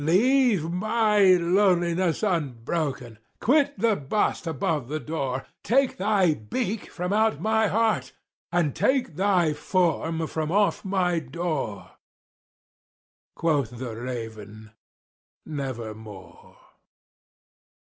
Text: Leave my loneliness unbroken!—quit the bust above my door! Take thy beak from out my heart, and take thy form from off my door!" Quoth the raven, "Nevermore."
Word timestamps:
Leave 0.03 0.63
my 0.71 1.21
loneliness 1.35 2.23
unbroken!—quit 2.23 3.77
the 3.77 3.95
bust 3.95 4.47
above 4.47 4.89
my 4.89 4.97
door! 4.97 5.45
Take 5.63 5.97
thy 5.97 6.33
beak 6.33 6.89
from 6.89 7.13
out 7.13 7.39
my 7.39 7.67
heart, 7.67 8.11
and 8.51 8.75
take 8.75 9.15
thy 9.15 9.53
form 9.53 10.25
from 10.25 10.51
off 10.51 10.83
my 10.83 11.19
door!" 11.19 11.91
Quoth 13.35 13.77
the 13.77 13.93
raven, 13.95 14.71
"Nevermore." 15.45 16.57